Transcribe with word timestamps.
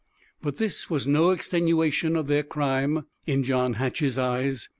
But 0.41 0.57
this 0.57 0.89
was 0.89 1.07
no 1.07 1.29
extenuation 1.29 2.15
of 2.15 2.25
their 2.25 2.41
crime, 2.41 3.05
in 3.27 3.43
John 3.43 3.73
Hatch's 3.73 4.17
eyes. 4.17 4.67